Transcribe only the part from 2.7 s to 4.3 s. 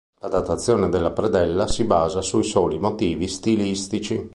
motivi stilistici.